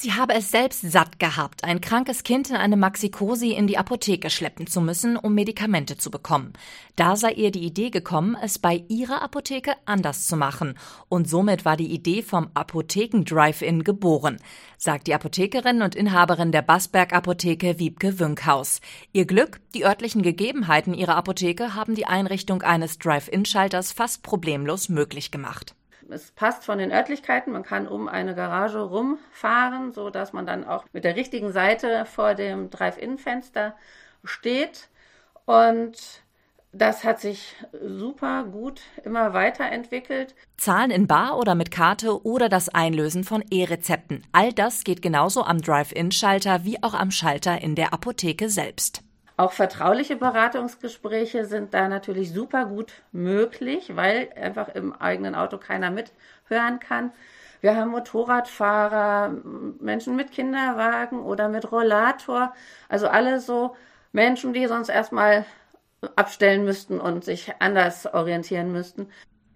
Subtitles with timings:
[0.00, 4.30] Sie habe es selbst satt gehabt, ein krankes Kind in eine Maxikosi in die Apotheke
[4.30, 6.52] schleppen zu müssen, um Medikamente zu bekommen.
[6.94, 10.78] Da sei ihr die Idee gekommen, es bei ihrer Apotheke anders zu machen.
[11.08, 14.38] Und somit war die Idee vom Apotheken-Drive-In geboren,
[14.76, 18.80] sagt die Apothekerin und Inhaberin der Bassberg Apotheke Wiebke Wünkhaus.
[19.12, 25.32] Ihr Glück, die örtlichen Gegebenheiten ihrer Apotheke haben die Einrichtung eines Drive-In-Schalters fast problemlos möglich
[25.32, 25.74] gemacht
[26.10, 27.52] es passt von den Örtlichkeiten.
[27.52, 32.04] Man kann um eine Garage rumfahren, so dass man dann auch mit der richtigen Seite
[32.06, 33.74] vor dem Drive-In-Fenster
[34.24, 34.88] steht.
[35.44, 36.22] Und
[36.72, 40.34] das hat sich super gut immer weiterentwickelt.
[40.56, 44.22] Zahlen in Bar oder mit Karte oder das Einlösen von E-Rezepten.
[44.32, 49.02] All das geht genauso am Drive-In-Schalter wie auch am Schalter in der Apotheke selbst.
[49.38, 55.92] Auch vertrauliche Beratungsgespräche sind da natürlich super gut möglich, weil einfach im eigenen Auto keiner
[55.92, 57.12] mithören kann.
[57.60, 59.32] Wir haben Motorradfahrer,
[59.78, 62.52] Menschen mit Kinderwagen oder mit Rollator,
[62.88, 63.76] also alle so
[64.10, 65.44] Menschen, die sonst erstmal
[66.16, 69.08] abstellen müssten und sich anders orientieren müssten.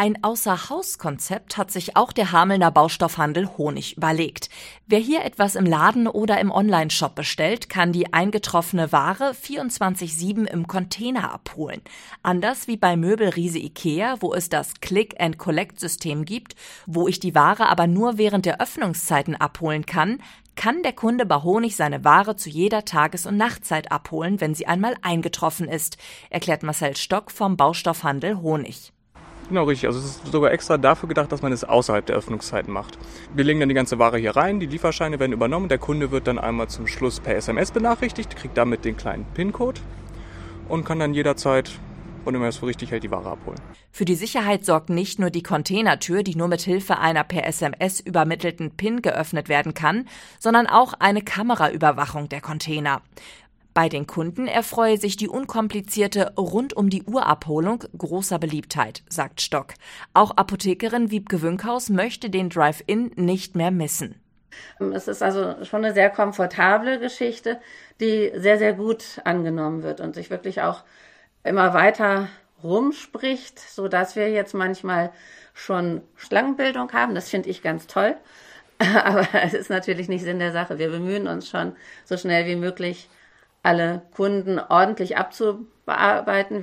[0.00, 4.48] Ein Außerhauskonzept hat sich auch der Hamelner Baustoffhandel Honig überlegt.
[4.86, 10.68] Wer hier etwas im Laden oder im Onlineshop bestellt, kann die eingetroffene Ware 24-7 im
[10.68, 11.80] Container abholen.
[12.22, 16.54] Anders wie bei Möbelriese Ikea, wo es das Click-and-Collect-System gibt,
[16.86, 20.22] wo ich die Ware aber nur während der Öffnungszeiten abholen kann,
[20.54, 24.68] kann der Kunde bei Honig seine Ware zu jeder Tages- und Nachtzeit abholen, wenn sie
[24.68, 25.98] einmal eingetroffen ist,
[26.30, 28.92] erklärt Marcel Stock vom Baustoffhandel Honig.
[29.48, 29.86] Genau, richtig.
[29.86, 32.98] Also es ist sogar extra dafür gedacht, dass man es außerhalb der Öffnungszeiten macht.
[33.34, 36.26] Wir legen dann die ganze Ware hier rein, die Lieferscheine werden übernommen, der Kunde wird
[36.26, 39.80] dann einmal zum Schluss per SMS benachrichtigt, kriegt damit den kleinen PIN-Code
[40.68, 41.70] und kann dann jederzeit
[42.26, 43.58] und immer es für richtig hält, die Ware abholen.
[43.90, 48.00] Für die Sicherheit sorgt nicht nur die Containertür, die nur mit Hilfe einer per SMS
[48.00, 50.06] übermittelten PIN geöffnet werden kann,
[50.38, 53.00] sondern auch eine Kameraüberwachung der Container.
[53.78, 59.40] Bei den Kunden erfreue sich die unkomplizierte rund um die Uhr Abholung großer Beliebtheit, sagt
[59.40, 59.74] Stock.
[60.14, 64.20] Auch Apothekerin Wiebke Wünkhaus möchte den Drive-In nicht mehr missen.
[64.80, 67.60] Es ist also schon eine sehr komfortable Geschichte,
[68.00, 70.82] die sehr, sehr gut angenommen wird und sich wirklich auch
[71.44, 72.26] immer weiter
[72.64, 75.12] rumspricht, so dass wir jetzt manchmal
[75.54, 77.14] schon Schlangenbildung haben.
[77.14, 78.16] Das finde ich ganz toll.
[79.04, 80.80] Aber es ist natürlich nicht Sinn der Sache.
[80.80, 83.08] Wir bemühen uns schon so schnell wie möglich
[83.62, 86.56] alle Kunden ordentlich abzubearbeiten.